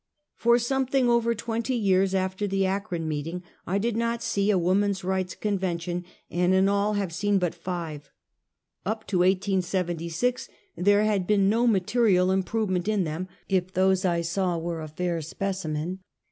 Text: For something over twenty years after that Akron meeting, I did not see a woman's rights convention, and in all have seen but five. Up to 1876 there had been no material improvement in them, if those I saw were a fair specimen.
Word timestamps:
For 0.35 0.57
something 0.57 1.07
over 1.07 1.35
twenty 1.35 1.75
years 1.75 2.15
after 2.15 2.47
that 2.47 2.63
Akron 2.65 3.07
meeting, 3.07 3.43
I 3.67 3.77
did 3.77 3.95
not 3.95 4.23
see 4.23 4.49
a 4.49 4.57
woman's 4.57 5.03
rights 5.03 5.35
convention, 5.35 6.05
and 6.31 6.55
in 6.55 6.67
all 6.67 6.93
have 6.93 7.13
seen 7.13 7.37
but 7.37 7.53
five. 7.53 8.09
Up 8.83 9.05
to 9.09 9.19
1876 9.19 10.49
there 10.75 11.03
had 11.03 11.27
been 11.27 11.49
no 11.49 11.67
material 11.67 12.31
improvement 12.31 12.87
in 12.87 13.03
them, 13.03 13.27
if 13.47 13.71
those 13.71 14.03
I 14.03 14.21
saw 14.21 14.57
were 14.57 14.81
a 14.81 14.87
fair 14.87 15.21
specimen. 15.21 15.99